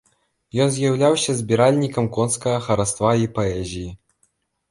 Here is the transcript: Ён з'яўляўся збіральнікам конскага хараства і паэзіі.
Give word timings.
Ён 0.63 0.69
з'яўляўся 0.75 1.33
збіральнікам 1.41 2.09
конскага 2.17 2.57
хараства 2.67 3.11
і 3.27 3.31
паэзіі. 3.35 3.87